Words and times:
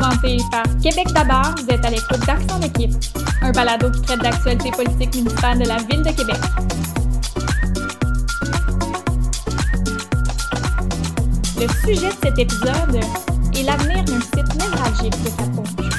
présenté 0.00 0.38
par 0.50 0.62
Québec 0.82 1.08
d'abord, 1.12 1.54
vous 1.58 1.68
êtes 1.68 1.84
à 1.84 1.90
l'écoute 1.90 2.20
d'Action 2.26 2.58
d'équipe, 2.58 2.92
un 3.42 3.52
balado 3.52 3.90
qui 3.90 4.00
traite 4.02 4.20
d'actualité 4.20 4.70
politique 4.70 5.14
municipale 5.14 5.58
de 5.58 5.68
la 5.68 5.76
Ville 5.76 6.02
de 6.02 6.10
Québec. 6.10 6.36
Le 11.58 11.68
sujet 11.86 12.08
de 12.08 12.16
cet 12.22 12.38
épisode 12.38 13.00
est 13.54 13.62
l'avenir 13.62 14.04
d'un 14.04 14.20
site 14.20 14.54
névralgique 14.56 15.22
de 15.22 15.30
Cap-Rouge. 15.36 15.89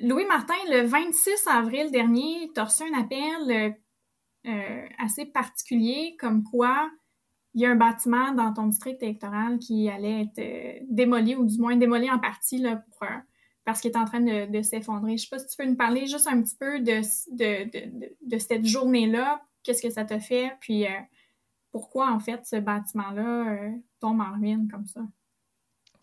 Louis 0.00 0.26
Martin, 0.26 0.54
le 0.68 0.86
26 0.86 1.46
avril 1.46 1.90
dernier, 1.90 2.50
tu 2.54 2.60
as 2.60 2.64
reçu 2.64 2.82
un 2.82 3.00
appel 3.00 3.50
euh, 3.50 3.70
euh, 4.46 4.86
assez 4.98 5.24
particulier, 5.24 6.16
comme 6.18 6.44
quoi 6.44 6.90
il 7.54 7.62
y 7.62 7.66
a 7.66 7.70
un 7.70 7.76
bâtiment 7.76 8.32
dans 8.32 8.52
ton 8.52 8.66
district 8.66 9.02
électoral 9.02 9.58
qui 9.58 9.88
allait 9.88 10.22
être 10.22 10.38
euh, 10.38 10.84
démoli, 10.90 11.34
ou 11.34 11.46
du 11.46 11.58
moins 11.58 11.76
démoli 11.76 12.10
en 12.10 12.18
partie 12.18 12.58
là, 12.58 12.84
parce 13.64 13.80
qu'il 13.80 13.90
est 13.90 13.96
en 13.96 14.04
train 14.04 14.20
de, 14.20 14.62
s'effondrer. 14.62 15.16
Je 15.16 15.22
sais 15.22 15.30
pas 15.30 15.38
si 15.38 15.46
tu 15.46 15.56
peux 15.56 15.68
nous 15.68 15.76
parler 15.76 16.06
juste 16.06 16.28
un 16.28 16.42
petit 16.42 16.56
peu 16.56 16.80
de, 16.80 17.00
de, 17.32 18.38
cette 18.38 18.66
journée-là, 18.66 19.42
qu'est-ce 19.62 19.80
que 19.80 19.90
ça 19.90 20.04
t'a 20.04 20.20
fait, 20.20 20.52
puis 20.60 20.84
pourquoi 21.72 22.12
en 22.12 22.20
fait 22.20 22.44
ce 22.44 22.56
bâtiment-là 22.56 23.70
tombe 24.00 24.20
en 24.20 24.34
ruine 24.34 24.68
comme 24.70 24.86
ça? 24.86 25.00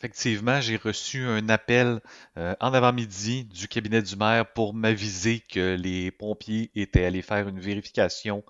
Effectivement, 0.03 0.59
j'ai 0.59 0.75
reçu 0.75 1.23
un 1.23 1.47
appel 1.47 2.01
euh, 2.37 2.53
en 2.59 2.73
avant-midi 2.73 3.45
du 3.45 3.69
cabinet 3.69 4.01
du 4.01 4.17
maire 4.17 4.51
pour 4.51 4.73
m'aviser 4.73 5.39
que 5.39 5.77
les 5.77 6.11
pompiers 6.11 6.71
étaient 6.75 7.05
allés 7.05 7.21
faire 7.21 7.47
une 7.47 7.61
vérification 7.61 8.43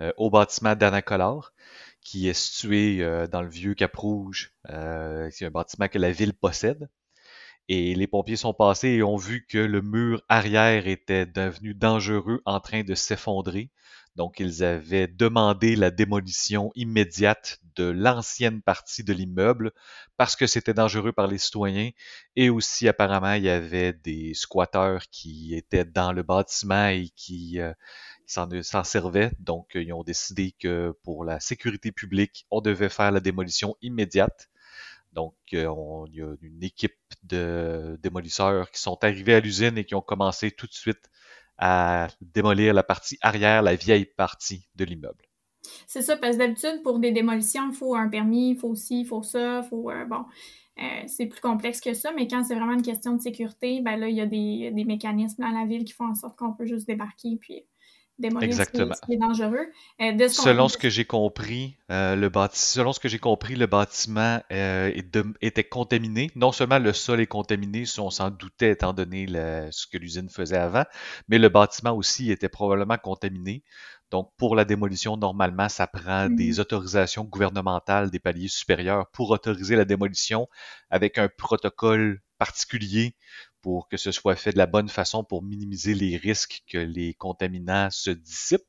euh, 0.00 0.10
au 0.16 0.30
bâtiment 0.30 0.74
d'Anacolor, 0.74 1.52
qui 2.00 2.28
est 2.28 2.32
situé 2.32 3.02
euh, 3.02 3.26
dans 3.26 3.42
le 3.42 3.50
vieux 3.50 3.74
Cap-Rouge. 3.74 4.54
c'est 4.64 5.44
un 5.44 5.50
bâtiment 5.50 5.88
que 5.88 5.98
la 5.98 6.12
ville 6.12 6.32
possède. 6.32 6.88
Et 7.68 7.94
les 7.94 8.06
pompiers 8.06 8.36
sont 8.36 8.54
passés 8.54 8.88
et 8.88 9.02
ont 9.02 9.16
vu 9.16 9.44
que 9.46 9.58
le 9.58 9.82
mur 9.82 10.22
arrière 10.30 10.86
était 10.86 11.26
devenu 11.26 11.74
dangereux 11.74 12.40
en 12.46 12.58
train 12.60 12.84
de 12.84 12.94
s'effondrer. 12.94 13.70
Donc, 14.16 14.40
ils 14.40 14.64
avaient 14.64 15.08
demandé 15.08 15.76
la 15.76 15.90
démolition 15.90 16.72
immédiate 16.74 17.60
de 17.76 17.84
l'ancienne 17.84 18.62
partie 18.62 19.04
de 19.04 19.12
l'immeuble 19.12 19.72
parce 20.16 20.36
que 20.36 20.46
c'était 20.46 20.72
dangereux 20.72 21.12
par 21.12 21.26
les 21.26 21.36
citoyens 21.36 21.90
et 22.34 22.48
aussi 22.48 22.88
apparemment 22.88 23.34
il 23.34 23.42
y 23.42 23.50
avait 23.50 23.92
des 23.92 24.32
squatteurs 24.32 25.02
qui 25.10 25.54
étaient 25.54 25.84
dans 25.84 26.12
le 26.12 26.22
bâtiment 26.22 26.88
et 26.88 27.10
qui 27.14 27.60
euh, 27.60 27.74
s'en 28.26 28.84
servaient. 28.84 29.32
Donc, 29.38 29.72
ils 29.74 29.92
ont 29.92 30.02
décidé 30.02 30.54
que 30.58 30.94
pour 31.02 31.24
la 31.24 31.38
sécurité 31.38 31.92
publique, 31.92 32.46
on 32.50 32.62
devait 32.62 32.88
faire 32.88 33.12
la 33.12 33.20
démolition 33.20 33.76
immédiate. 33.82 34.48
Donc, 35.12 35.34
euh, 35.52 35.70
il 36.08 36.14
y 36.14 36.22
a 36.22 36.34
une 36.40 36.64
équipe 36.64 36.96
de 37.22 37.98
démolisseurs 38.02 38.70
qui 38.70 38.80
sont 38.80 38.98
arrivés 39.02 39.34
à 39.34 39.40
l'usine 39.40 39.76
et 39.76 39.84
qui 39.84 39.94
ont 39.94 40.00
commencé 40.00 40.50
tout 40.50 40.66
de 40.66 40.72
suite 40.72 41.10
à 41.58 42.08
démolir 42.20 42.74
la 42.74 42.82
partie 42.82 43.18
arrière, 43.22 43.62
la 43.62 43.76
vieille 43.76 44.04
partie 44.04 44.68
de 44.74 44.84
l'immeuble. 44.84 45.24
C'est 45.86 46.02
ça, 46.02 46.16
parce 46.16 46.36
que 46.36 46.38
d'habitude, 46.38 46.82
pour 46.82 46.98
des 46.98 47.12
démolitions, 47.12 47.70
il 47.70 47.74
faut 47.74 47.94
un 47.94 48.08
permis, 48.08 48.50
il 48.50 48.56
faut 48.56 48.74
ci, 48.74 49.00
il 49.00 49.06
faut 49.06 49.22
ça, 49.22 49.62
il 49.64 49.68
faut. 49.68 49.90
Euh, 49.90 50.04
bon, 50.04 50.24
euh, 50.78 51.02
c'est 51.06 51.26
plus 51.26 51.40
complexe 51.40 51.80
que 51.80 51.94
ça, 51.94 52.12
mais 52.12 52.28
quand 52.28 52.44
c'est 52.44 52.54
vraiment 52.54 52.74
une 52.74 52.82
question 52.82 53.14
de 53.14 53.20
sécurité, 53.20 53.80
ben 53.80 53.96
là, 53.96 54.08
il 54.08 54.16
y 54.16 54.20
a 54.20 54.26
des, 54.26 54.70
des 54.72 54.84
mécanismes 54.84 55.42
dans 55.42 55.50
la 55.50 55.66
ville 55.66 55.84
qui 55.84 55.92
font 55.92 56.08
en 56.08 56.14
sorte 56.14 56.36
qu'on 56.36 56.52
peut 56.52 56.66
juste 56.66 56.86
débarquer 56.86 57.36
puis 57.40 57.64
démolir 58.18 58.48
Exactement. 58.48 58.94
Ce, 58.94 59.00
qui 59.02 59.14
est, 59.14 59.18
dangereux. 59.18 59.66
Euh, 60.00 60.28
selon 60.28 60.68
ce 60.68 60.78
que 60.78 60.88
j'ai 60.88 61.04
compris, 61.04 61.76
le 61.88 62.30
selon 62.52 62.92
ce 62.92 63.00
que 63.00 63.08
j'ai 63.08 63.18
compris, 63.18 63.56
le 63.56 63.66
bâtiment 63.66 64.40
était 64.50 65.64
contaminé. 65.64 66.30
Non 66.34 66.52
seulement 66.52 66.78
le 66.78 66.92
sol 66.92 67.20
est 67.20 67.26
contaminé, 67.26 67.84
on 67.98 68.10
s'en 68.10 68.30
doutait 68.30 68.70
étant 68.70 68.92
donné 68.92 69.26
ce 69.70 69.86
que 69.86 69.98
l'usine 69.98 70.28
faisait 70.28 70.56
avant, 70.56 70.84
mais 71.28 71.38
le 71.38 71.48
bâtiment 71.48 71.92
aussi 71.92 72.30
était 72.30 72.48
probablement 72.48 72.96
contaminé. 72.96 73.62
Donc, 74.10 74.30
pour 74.36 74.54
la 74.54 74.64
démolition, 74.64 75.16
normalement, 75.16 75.68
ça 75.68 75.88
prend 75.88 76.28
des 76.28 76.52
mmh. 76.52 76.60
autorisations 76.60 77.24
gouvernementales 77.24 78.10
des 78.10 78.20
paliers 78.20 78.48
supérieurs 78.48 79.08
pour 79.10 79.30
autoriser 79.30 79.74
la 79.74 79.84
démolition 79.84 80.48
avec 80.90 81.18
un 81.18 81.28
protocole 81.28 82.20
particulier 82.38 83.16
pour 83.66 83.88
que 83.88 83.96
ce 83.96 84.12
soit 84.12 84.36
fait 84.36 84.52
de 84.52 84.58
la 84.58 84.66
bonne 84.66 84.88
façon 84.88 85.24
pour 85.24 85.42
minimiser 85.42 85.92
les 85.92 86.16
risques 86.16 86.62
que 86.68 86.78
les 86.78 87.14
contaminants 87.14 87.90
se 87.90 88.10
dissipent. 88.10 88.62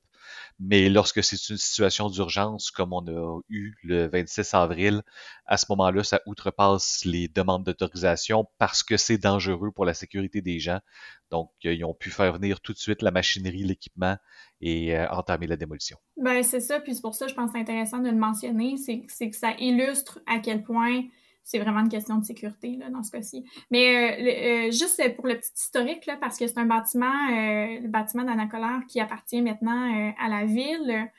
Mais 0.59 0.89
lorsque 0.89 1.23
c'est 1.23 1.37
une 1.49 1.57
situation 1.57 2.09
d'urgence, 2.09 2.71
comme 2.71 2.93
on 2.93 3.05
a 3.05 3.39
eu 3.47 3.75
le 3.83 4.07
26 4.07 4.55
avril, 4.55 5.03
à 5.45 5.57
ce 5.57 5.67
moment-là, 5.69 6.03
ça 6.03 6.19
outrepasse 6.25 7.05
les 7.05 7.27
demandes 7.27 7.63
d'autorisation 7.63 8.47
parce 8.57 8.81
que 8.81 8.97
c'est 8.97 9.19
dangereux 9.19 9.69
pour 9.69 9.85
la 9.85 9.93
sécurité 9.93 10.41
des 10.41 10.57
gens. 10.57 10.79
Donc, 11.29 11.51
euh, 11.65 11.75
ils 11.75 11.85
ont 11.85 11.93
pu 11.93 12.09
faire 12.09 12.33
venir 12.33 12.59
tout 12.59 12.73
de 12.73 12.79
suite 12.79 13.03
la 13.03 13.11
machinerie, 13.11 13.65
l'équipement 13.65 14.17
et 14.61 14.97
euh, 14.97 15.07
entamer 15.11 15.45
la 15.45 15.57
démolition. 15.57 15.99
Ben, 16.19 16.41
c'est 16.41 16.59
ça. 16.59 16.79
Puis 16.79 16.95
c'est 16.95 17.01
pour 17.01 17.13
ça, 17.13 17.27
je 17.27 17.35
pense, 17.35 17.51
c'est 17.51 17.59
intéressant 17.59 17.99
de 17.99 18.09
le 18.09 18.17
mentionner. 18.17 18.77
C'est 18.77 19.29
que 19.29 19.35
ça 19.35 19.51
illustre 19.59 20.17
à 20.25 20.39
quel 20.39 20.63
point 20.63 21.03
c'est 21.47 21.59
vraiment 21.59 21.79
une 21.79 21.89
question 21.89 22.17
de 22.17 22.25
sécurité 22.25 22.75
là, 22.75 22.89
dans 22.89 23.03
ce 23.03 23.11
cas-ci. 23.11 23.45
Mais 23.71 24.67
euh, 24.67 24.67
euh, 24.67 24.71
juste 24.71 25.01
pour 25.15 25.27
le 25.27 25.37
petit 25.37 25.53
historique, 25.55 26.05
là, 26.05 26.17
parce 26.19 26.37
que 26.37 26.45
c'est 26.45 26.57
un 26.57 26.65
bâtiment, 26.65 27.05
euh, 27.05 27.79
le 27.79 27.87
bâtiment 27.87 28.25
d'Anacolaire 28.25 28.81
qui 28.89 28.99
appartient 28.99 29.41
maintenant 29.41 30.13
à 30.19 30.27
la 30.27 30.45
ville 30.45 31.09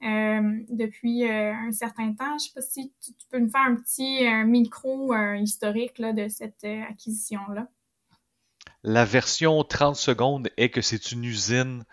depuis 0.00 1.24
un 1.26 1.72
certain 1.72 2.12
temps. 2.12 2.28
Je 2.28 2.34
ne 2.34 2.38
sais 2.38 2.52
pas 2.54 2.60
si 2.60 2.92
tu, 3.00 3.12
peux 3.30 3.38
nous 3.38 3.50
faire 3.50 3.62
un 3.62 3.76
petit 3.76 4.28
micro 4.44 5.14
historique 5.36 5.98
là, 5.98 6.12
de 6.12 6.28
cette 6.28 6.64
acquisition-là. 6.64 7.66
La 8.84 9.04
version 9.04 9.64
30 9.64 9.96
secondes 9.96 10.50
est 10.56 10.68
que 10.68 10.82
c'est 10.82 11.12
une 11.12 11.24
usine 11.24 11.84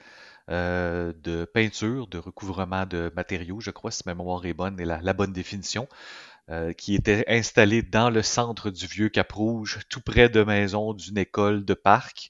de 0.50 1.46
peinture, 1.46 2.08
de 2.08 2.20
recouvrement 2.20 2.86
de 2.86 3.12
matériaux, 3.16 3.60
je 3.60 3.72
crois, 3.72 3.90
si 3.90 4.04
ma 4.06 4.14
mémoire 4.14 4.46
est 4.46 4.54
bonne 4.54 4.80
et 4.80 4.86
la 4.86 5.14
bonne 5.14 5.34
définition. 5.34 5.88
Euh, 6.52 6.74
qui 6.74 6.94
était 6.94 7.26
installé 7.28 7.82
dans 7.82 8.12
le 8.12 8.22
centre 8.22 8.70
du 8.70 8.86
vieux 8.86 9.10
Cap-Rouge, 9.10 9.80
tout 9.90 10.00
près 10.00 10.30
de 10.30 10.44
maison 10.44 10.94
d'une 10.94 11.18
école 11.18 11.66
de 11.66 11.74
parc. 11.74 12.30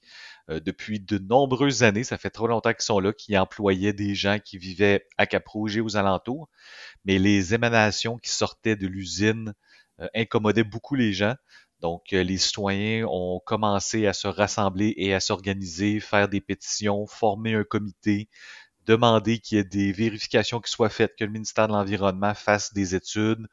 Euh, 0.49 0.61
depuis 0.61 1.01
de 1.01 1.17
nombreuses 1.17 1.83
années, 1.83 2.05
ça 2.05 2.17
fait 2.17 2.29
trop 2.29 2.47
longtemps 2.47 2.71
qu'ils 2.71 2.85
sont 2.85 3.01
là, 3.01 3.11
qui 3.11 3.37
employaient 3.37 3.91
des 3.91 4.15
gens 4.15 4.39
qui 4.39 4.57
vivaient 4.57 5.05
à 5.17 5.25
Cap-Rouge 5.25 5.75
et 5.75 5.81
aux 5.81 5.97
alentours. 5.97 6.47
Mais 7.03 7.19
les 7.19 7.53
émanations 7.53 8.17
qui 8.17 8.29
sortaient 8.29 8.77
de 8.77 8.87
l'usine 8.87 9.53
euh, 9.99 10.07
incommodaient 10.15 10.63
beaucoup 10.63 10.95
les 10.95 11.11
gens. 11.11 11.35
Donc, 11.81 12.11
les 12.11 12.37
citoyens 12.37 13.05
ont 13.09 13.41
commencé 13.45 14.07
à 14.07 14.13
se 14.13 14.29
rassembler 14.29 14.93
et 14.95 15.13
à 15.13 15.19
s'organiser, 15.19 15.99
faire 15.99 16.29
des 16.29 16.39
pétitions, 16.39 17.05
former 17.05 17.55
un 17.55 17.65
comité, 17.65 18.29
demander 18.85 19.39
qu'il 19.39 19.57
y 19.57 19.61
ait 19.61 19.65
des 19.65 19.91
vérifications 19.91 20.61
qui 20.61 20.71
soient 20.71 20.89
faites, 20.89 21.17
que 21.17 21.25
le 21.25 21.31
ministère 21.31 21.67
de 21.67 21.73
l'Environnement 21.73 22.33
fasse 22.33 22.73
des 22.73 22.95
études, 22.95 23.45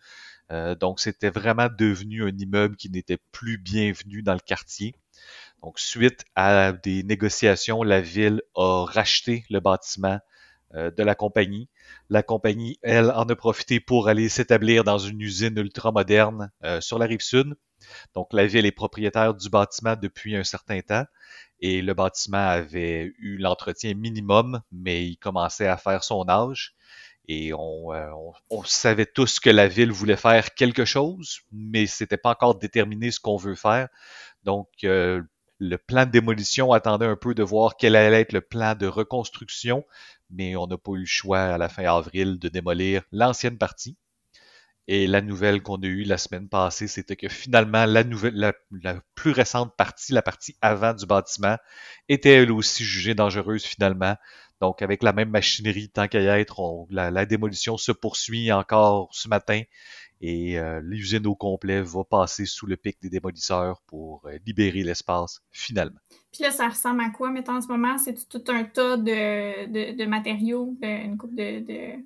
euh, 0.52 0.74
donc, 0.74 1.00
c'était 1.00 1.30
vraiment 1.30 1.68
devenu 1.76 2.24
un 2.24 2.36
immeuble 2.36 2.76
qui 2.76 2.90
n'était 2.90 3.18
plus 3.32 3.58
bienvenu 3.58 4.22
dans 4.22 4.34
le 4.34 4.40
quartier. 4.40 4.94
Donc, 5.62 5.78
suite 5.78 6.24
à 6.36 6.72
des 6.72 7.02
négociations, 7.02 7.82
la 7.82 8.00
ville 8.00 8.42
a 8.54 8.84
racheté 8.84 9.44
le 9.48 9.60
bâtiment 9.60 10.18
euh, 10.74 10.90
de 10.90 11.02
la 11.02 11.14
compagnie. 11.14 11.68
La 12.10 12.22
compagnie, 12.22 12.78
elle, 12.82 13.10
en 13.12 13.24
a 13.24 13.36
profité 13.36 13.80
pour 13.80 14.08
aller 14.08 14.28
s'établir 14.28 14.84
dans 14.84 14.98
une 14.98 15.20
usine 15.20 15.56
ultramoderne 15.58 16.50
euh, 16.64 16.80
sur 16.80 16.98
la 16.98 17.06
rive 17.06 17.20
sud. 17.20 17.54
Donc, 18.14 18.32
la 18.32 18.46
ville 18.46 18.66
est 18.66 18.72
propriétaire 18.72 19.34
du 19.34 19.48
bâtiment 19.48 19.96
depuis 20.00 20.36
un 20.36 20.44
certain 20.44 20.80
temps 20.80 21.04
et 21.60 21.80
le 21.80 21.94
bâtiment 21.94 22.48
avait 22.48 23.12
eu 23.18 23.38
l'entretien 23.38 23.94
minimum, 23.94 24.60
mais 24.72 25.06
il 25.06 25.16
commençait 25.16 25.68
à 25.68 25.76
faire 25.76 26.04
son 26.04 26.28
âge. 26.28 26.74
Et 27.28 27.52
euh, 27.52 27.56
on, 28.50 28.64
savait 28.64 29.06
tous 29.06 29.38
que 29.38 29.50
la 29.50 29.68
ville 29.68 29.92
voulait 29.92 30.16
faire 30.16 30.54
quelque 30.54 30.84
chose, 30.84 31.40
mais 31.52 31.86
c'était 31.86 32.16
pas 32.16 32.30
encore 32.30 32.56
déterminé 32.56 33.10
ce 33.10 33.20
qu'on 33.20 33.36
veut 33.36 33.54
faire. 33.54 33.88
Donc, 34.42 34.68
euh, 34.84 35.22
le 35.58 35.78
plan 35.78 36.04
de 36.04 36.10
démolition 36.10 36.72
attendait 36.72 37.06
un 37.06 37.16
peu 37.16 37.34
de 37.34 37.42
voir 37.44 37.76
quel 37.76 37.94
allait 37.94 38.22
être 38.22 38.32
le 38.32 38.40
plan 38.40 38.74
de 38.74 38.86
reconstruction, 38.86 39.84
mais 40.30 40.56
on 40.56 40.66
n'a 40.66 40.76
pas 40.76 40.92
eu 40.92 41.00
le 41.00 41.06
choix 41.06 41.40
à 41.40 41.58
la 41.58 41.68
fin 41.68 41.84
avril 41.84 42.38
de 42.38 42.48
démolir 42.48 43.02
l'ancienne 43.12 43.58
partie. 43.58 43.96
Et 44.88 45.06
la 45.06 45.20
nouvelle 45.20 45.62
qu'on 45.62 45.76
a 45.76 45.86
eue 45.86 46.02
la 46.02 46.18
semaine 46.18 46.48
passée, 46.48 46.88
c'était 46.88 47.14
que 47.14 47.28
finalement, 47.28 47.86
la, 47.86 48.52
plus 49.14 49.30
récente 49.30 49.76
partie, 49.76 50.12
la 50.12 50.22
partie 50.22 50.56
avant 50.60 50.92
du 50.92 51.06
bâtiment, 51.06 51.56
était 52.08 52.42
elle 52.42 52.50
aussi 52.50 52.84
jugée 52.84 53.14
dangereuse 53.14 53.64
finalement. 53.64 54.16
Donc, 54.62 54.80
avec 54.80 55.02
la 55.02 55.12
même 55.12 55.30
machinerie, 55.30 55.88
tant 55.88 56.06
qu'à 56.06 56.20
y 56.20 56.26
être, 56.26 56.86
la, 56.88 57.26
démolition 57.26 57.76
se 57.76 57.90
poursuit 57.90 58.52
encore 58.52 59.08
ce 59.10 59.26
matin 59.26 59.62
et 60.20 60.56
euh, 60.56 60.80
l'usine 60.84 61.26
au 61.26 61.34
complet 61.34 61.82
va 61.82 62.04
passer 62.04 62.46
sous 62.46 62.66
le 62.66 62.76
pic 62.76 62.96
des 63.02 63.10
démolisseurs 63.10 63.82
pour 63.88 64.22
euh, 64.24 64.38
libérer 64.46 64.84
l'espace 64.84 65.40
finalement. 65.50 65.98
Puis 66.32 66.44
là, 66.44 66.52
ça 66.52 66.68
ressemble 66.68 67.00
à 67.00 67.10
quoi, 67.10 67.32
mettons, 67.32 67.56
en 67.56 67.60
ce 67.60 67.66
moment? 67.66 67.98
C'est 67.98 68.28
tout 68.28 68.44
un 68.52 68.62
tas 68.62 68.96
de, 68.96 69.96
de, 69.96 70.04
matériaux, 70.06 70.76
une 70.80 71.18
coupe 71.18 71.34
de, 71.34 71.96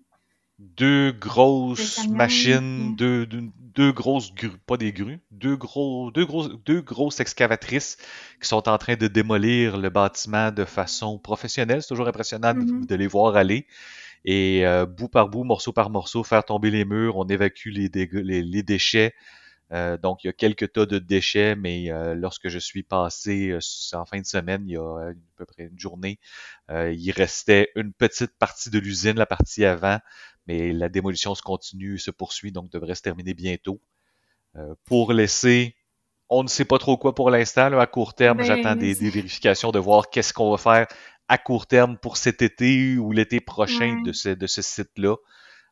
Deux 0.59 1.13
grosses 1.13 2.09
machines, 2.09 2.97
deux, 2.97 3.27
deux, 3.27 3.93
grosses 3.93 4.33
grues, 4.35 4.57
pas 4.67 4.79
des 4.79 4.93
grues, 4.93 5.21
deux, 5.31 5.55
gros, 5.55 6.11
deux, 6.11 6.25
grosses, 6.25 6.51
deux 6.65 6.81
grosses 6.81 7.21
excavatrices 7.21 7.99
qui 8.41 8.49
sont 8.49 8.67
en 8.67 8.79
train 8.79 8.97
de 8.97 9.07
démolir 9.07 9.77
le 9.77 9.91
bâtiment 9.91 10.51
de 10.51 10.65
façon 10.65 11.19
professionnelle. 11.19 11.83
C'est 11.83 11.89
toujours 11.89 12.09
impressionnant 12.09 12.55
de 12.55 12.61
mm-hmm. 12.61 12.95
les 12.95 13.07
voir 13.07 13.37
aller 13.37 13.67
et 14.27 14.67
euh, 14.67 14.87
bout 14.87 15.09
par 15.09 15.29
bout, 15.29 15.45
morceau 15.45 15.73
par 15.73 15.89
morceau, 15.89 16.25
faire 16.25 16.45
tomber 16.45 16.71
les 16.71 16.85
murs, 16.85 17.17
on 17.17 17.27
évacue 17.27 17.69
les, 17.69 17.89
les, 17.89 18.63
déchets. 18.65 19.15
Euh, 19.73 19.97
donc, 19.97 20.25
il 20.25 20.27
y 20.27 20.31
a 20.31 20.33
quelques 20.33 20.73
tas 20.73 20.85
de 20.85 20.99
déchets, 20.99 21.55
mais 21.55 21.93
euh, 21.93 22.15
lorsque 22.17 22.49
je 22.49 22.59
suis 22.59 22.83
passé 22.83 23.57
en 23.93 24.05
fin 24.05 24.21
de 24.21 24.27
semaine, 24.27 24.63
il 24.67 24.73
y 24.73 24.77
a 24.77 25.11
à 25.11 25.13
peu 25.37 25.47
près 25.47 25.65
une 25.65 25.79
journée, 25.79 26.19
il 26.71 27.11
restait 27.13 27.71
une 27.77 27.93
petite 27.93 28.33
partie 28.37 28.71
de 28.71 28.81
l'usine, 28.81 29.17
la 29.17 29.27
partie 29.27 29.65
avant, 29.65 30.01
mais 30.47 30.73
la 30.73 30.89
démolition 30.89 31.35
se 31.35 31.43
continue, 31.43 31.99
se 31.99 32.11
poursuit, 32.11 32.53
donc 32.53 32.71
devrait 32.71 32.95
se 32.95 33.03
terminer 33.03 33.35
bientôt. 33.35 33.81
pour 34.85 35.13
laisser 35.13 35.77
on 36.29 36.43
ne 36.43 36.49
sait 36.49 36.65
pas 36.65 36.79
trop 36.79 36.97
quoi 36.97 37.15
pour 37.15 37.31
l'instant. 37.31 37.79
À 37.79 37.87
court 37.87 38.15
terme, 38.15 38.39
ben, 38.39 38.45
j'attends 38.45 38.77
des, 38.77 38.95
vérifications 38.95 39.71
de 39.71 39.79
voir 39.79 40.11
qu'est-ce 40.11 40.33
qu'on 40.33 40.51
va 40.51 40.57
faire 40.59 40.87
à 41.29 41.39
court 41.39 41.67
terme 41.67 41.97
pour 41.97 42.17
cet 42.17 42.43
été 42.43 42.99
ou 42.99 43.13
l'été 43.13 43.41
prochain 43.41 44.01
de 44.05 44.13
ce, 44.13 44.29
de 44.29 44.47
ce 44.47 44.63
site-là, 44.63 45.17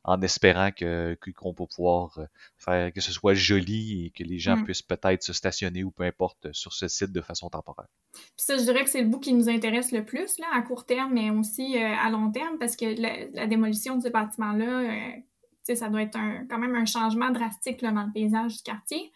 en 0.05 0.21
espérant 0.21 0.71
que 0.71 1.19
qu'on 1.37 1.53
va 1.53 1.67
pouvoir 1.67 2.19
euh, 2.19 2.27
faire 2.59 2.93
que 2.93 3.01
ce 3.01 3.11
soit 3.11 3.35
joli 3.35 4.07
et 4.07 4.11
que 4.11 4.23
les 4.23 4.39
gens 4.39 4.57
mm. 4.57 4.65
puissent 4.65 4.83
peut-être 4.83 5.23
se 5.23 5.33
stationner 5.33 5.83
ou 5.83 5.91
peu 5.91 6.05
importe 6.05 6.53
sur 6.53 6.73
ce 6.73 6.89
site 6.89 7.13
de 7.13 7.21
façon 7.21 7.49
temporaire. 7.49 7.89
Puis 8.13 8.23
ça, 8.37 8.57
je 8.57 8.63
dirais 8.63 8.85
que 8.85 8.91
c'est 8.91 9.03
le 9.03 9.09
bout 9.09 9.19
qui 9.19 9.33
nous 9.33 9.49
intéresse 9.49 9.93
le 9.93 10.05
plus 10.05 10.39
là, 10.39 10.47
à 10.53 10.63
court 10.63 10.85
terme, 10.85 11.15
mais 11.15 11.31
aussi 11.31 11.77
euh, 11.77 11.95
à 11.97 12.11
long 12.11 12.31
terme, 12.31 12.59
parce 12.59 12.77
que 12.77 13.01
la, 13.35 13.47
démolition 13.47 13.97
de 13.97 14.03
ce 14.03 14.09
bâtiment-là, 14.09 14.81
euh, 14.81 15.75
ça 15.75 15.89
doit 15.89 16.03
être 16.03 16.17
un, 16.17 16.47
quand 16.49 16.59
même 16.59 16.75
un 16.75 16.85
changement 16.85 17.31
drastique 17.31 17.81
là, 17.83 17.91
dans 17.91 18.05
le 18.05 18.13
paysage 18.13 18.59
du 18.59 18.63
quartier. 18.63 19.11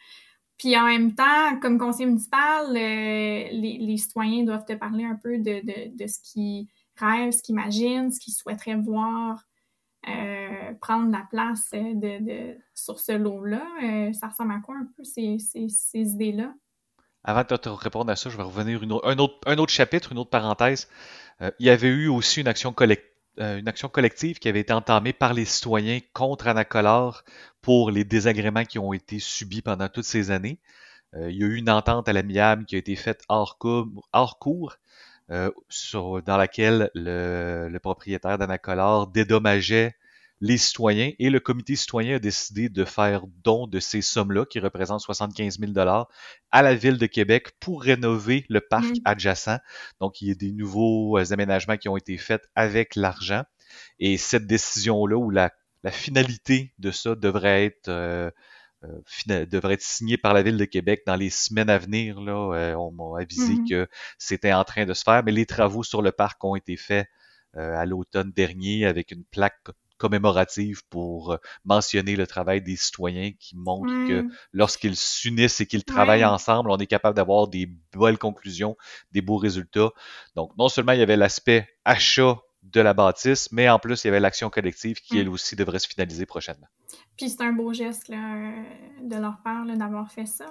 Puis 0.59 0.77
en 0.77 0.87
même 0.87 1.15
temps, 1.15 1.59
comme 1.61 1.79
conseiller 1.79 2.07
municipal, 2.07 2.67
euh, 2.71 3.49
les, 3.53 3.97
citoyens 3.97 4.43
doivent 4.43 4.65
te 4.65 4.73
parler 4.73 5.05
un 5.05 5.15
peu 5.15 5.39
de, 5.39 6.07
ce 6.07 6.19
qu'ils 6.21 6.67
rêvent, 6.97 7.31
ce 7.31 7.43
qu'ils 7.43 7.53
imaginent, 7.53 8.11
ce 8.11 8.19
qu'ils 8.19 8.35
souhaiteraient 8.35 8.75
voir 8.75 9.48
euh, 10.09 10.75
prendre 10.81 11.11
la 11.11 11.27
place 11.31 11.71
euh, 11.75 12.55
sur 12.75 12.99
ce 12.99 13.13
lot-là. 13.13 13.63
ça 14.13 14.29
ressemble 14.29 14.53
à 14.53 14.61
quoi 14.61 14.77
un 14.77 14.89
peu 14.97 15.05
ces, 15.05 15.39
idées-là? 15.95 16.55
Avant 17.25 17.43
de 17.43 17.57
te 17.57 17.69
répondre 17.69 18.11
à 18.11 18.17
ça, 18.17 18.31
je 18.31 18.37
vais 18.37 18.43
revenir 18.43 18.83
une 18.83 18.93
un, 19.05 19.19
autre, 19.19 19.39
un 19.47 19.59
autre 19.59 19.73
chapitre, 19.73 20.13
une 20.13 20.19
autre 20.19 20.31
parenthèse. 20.31 20.89
il 21.41 21.67
y 21.67 21.71
avait 21.71 21.89
eu 21.89 22.09
aussi 22.09 22.41
une 22.41 22.49
action 22.49 22.73
collective 22.73 23.07
euh, 23.41 24.39
qui 24.41 24.49
avait 24.49 24.61
été 24.61 24.73
entamée 24.73 25.13
par 25.13 25.35
les 25.35 25.45
citoyens 25.45 26.01
contre 26.13 26.49
Anacolor 26.49 27.25
pour 27.61 27.91
les 27.91 28.05
désagréments 28.05 28.65
qui 28.65 28.79
ont 28.79 28.93
été 28.93 29.19
subis 29.19 29.63
pendant 29.63 29.89
toutes 29.89 30.05
ces 30.05 30.31
années. 30.31 30.59
Euh, 31.15 31.31
il 31.31 31.39
y 31.39 31.45
a 31.45 31.47
eu 31.47 31.57
une 31.57 31.71
entente 31.71 32.09
à 32.09 32.13
l'amiable 32.13 32.65
qui 32.67 32.75
a 32.75 32.79
été 32.79 32.97
faite 32.97 33.23
hors 33.29 33.59
cours, 33.59 34.77
euh, 35.31 35.51
dans 36.27 36.37
laquelle 36.37 36.91
le, 36.95 37.69
le 37.71 37.79
propriétaire 37.79 38.39
d'Anacolor 38.39 39.09
dédommageait 39.09 39.95
les 40.41 40.57
citoyens 40.57 41.13
et 41.19 41.31
le 41.31 41.41
comité 41.41 41.77
citoyen 41.77 42.17
a 42.17 42.19
décidé 42.19 42.69
de 42.69 42.85
faire 42.85 43.23
don 43.43 43.67
de 43.67 43.81
ces 43.81 44.03
sommes-là, 44.03 44.45
qui 44.47 44.61
représentent 44.61 45.01
75 45.01 45.59
000 45.59 45.73
dollars, 45.73 46.09
à 46.51 46.63
la 46.63 46.75
ville 46.75 46.99
de 46.99 47.07
Québec 47.07 47.51
pour 47.61 47.83
rénover 47.83 48.45
le 48.49 48.61
parc 48.61 48.91
mm. 48.91 49.01
adjacent. 49.05 49.59
Donc, 50.01 50.21
il 50.21 50.29
y 50.29 50.31
a 50.31 50.35
des 50.35 50.53
nouveaux 50.53 51.19
euh, 51.19 51.33
aménagements 51.33 51.77
qui 51.77 51.89
ont 51.89 51.97
été 51.97 52.17
faits 52.19 52.43
avec 52.55 52.95
l'argent. 52.95 53.43
Et 53.99 54.17
cette 54.17 54.47
décision-là, 54.47 55.17
où 55.17 55.31
la, 55.31 55.51
finalité 55.91 56.75
de 56.79 56.91
ça 56.91 57.15
devrait 57.15 57.65
être 57.65 57.89
euh, 57.89 58.31
euh, 58.85 59.45
devrait 59.47 59.75
être 59.75 59.83
signée 59.83 60.17
par 60.17 60.35
la 60.35 60.43
ville 60.43 60.57
de 60.57 60.65
Québec 60.65 61.03
dans 61.07 61.17
les 61.17 61.31
semaines 61.31 61.71
à 61.71 61.79
venir. 61.79 62.21
Là, 62.21 62.77
on 62.79 62.91
m'a 62.93 63.21
avisé 63.21 63.55
mm-hmm. 63.55 63.69
que 63.69 63.89
c'était 64.19 64.53
en 64.53 64.65
train 64.65 64.87
de 64.87 64.95
se 64.95 65.03
faire, 65.03 65.23
mais 65.25 65.33
les 65.33 65.47
travaux 65.47 65.83
sur 65.83 66.03
le 66.03 66.13
parc 66.13 66.43
ont 66.45 66.57
été 66.57 66.77
faits 66.77 67.09
à 67.55 67.87
l'automne 67.87 68.31
dernier 68.31 68.85
avec 68.85 69.11
une 69.11 69.25
plaque 69.25 69.71
commémorative 69.99 70.83
pour 70.89 71.33
euh, 71.33 71.37
mentionner 71.65 72.17
le 72.17 72.27
travail 72.27 72.63
des 72.63 72.77
citoyens 72.77 73.33
qui 73.39 73.57
montrent 73.57 74.09
que 74.09 74.25
lorsqu'ils 74.53 74.97
s'unissent 74.97 75.61
et 75.61 75.67
qu'ils 75.67 75.85
travaillent 75.85 76.25
ensemble, 76.25 76.71
on 76.71 76.79
est 76.79 76.87
capable 76.87 77.17
d'avoir 77.17 77.49
des 77.49 77.69
belles 77.93 78.19
conclusions, 78.19 78.77
des 79.13 79.21
beaux 79.21 79.37
résultats. 79.37 79.91
Donc, 80.37 80.57
non 80.57 80.69
seulement 80.69 80.93
il 80.93 81.01
y 81.01 81.03
avait 81.03 81.17
l'aspect 81.17 81.69
achat 81.85 82.39
de 82.73 82.81
la 82.81 82.95
bâtisse, 82.95 83.51
mais 83.53 83.69
en 83.69 83.79
plus, 83.79 84.05
il 84.05 84.09
y 84.09 84.11
avait 84.11 84.21
l'action 84.21 84.51
collective 84.51 85.01
qui, 85.01 85.19
elle 85.19 85.29
aussi, 85.29 85.57
devrait 85.57 85.79
se 85.79 85.89
finaliser 85.89 86.27
prochainement. 86.27 86.67
Puis 87.17 87.31
c'est 87.31 87.43
un 87.43 87.53
beau 87.53 87.73
geste 87.73 88.09
là, 88.09 88.53
de 89.03 89.17
leur 89.17 89.41
part 89.43 89.65
d'avoir 89.67 90.11
fait 90.11 90.27
ça. 90.27 90.47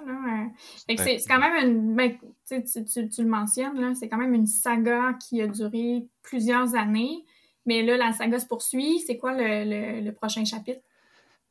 C'est 0.86 1.16
quand 1.26 1.38
même 1.38 1.66
une. 1.66 1.96
Ben, 1.96 2.16
tu, 2.46 2.84
tu, 2.84 3.22
le 3.22 3.28
mentionnes, 3.28 3.94
c'est 3.94 4.08
quand 4.08 4.18
même 4.18 4.34
une 4.34 4.46
saga 4.46 5.14
qui 5.14 5.40
a 5.40 5.46
duré 5.46 6.06
plusieurs 6.22 6.74
années. 6.74 7.24
Mais 7.66 7.82
là, 7.82 7.96
la 7.96 8.12
saga 8.12 8.38
se 8.38 8.46
poursuit. 8.46 9.00
C'est 9.06 9.18
quoi 9.18 9.32
le, 9.34 10.10
prochain 10.10 10.44
chapitre? 10.44 10.80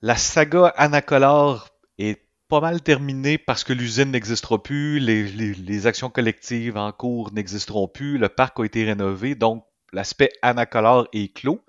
La 0.01 0.15
saga 0.15 0.67
Anacolor 0.75 1.69
est 1.97 2.27
pas 2.47 2.61
mal 2.61 2.81
terminée 2.81 3.37
parce 3.37 3.63
que 3.63 3.73
l'usine 3.73 4.11
n'existera 4.11 4.61
plus, 4.61 4.99
les, 4.99 5.87
actions 5.87 6.09
collectives 6.09 6.77
en 6.77 6.91
cours 6.91 7.33
n'existeront 7.33 7.87
plus, 7.87 8.17
le 8.17 8.29
parc 8.29 8.59
a 8.59 8.63
été 8.63 8.85
rénové, 8.85 9.35
donc 9.35 9.65
l'aspect 9.93 10.29
Anacolor 10.41 11.07
est 11.13 11.33
clos. 11.33 11.63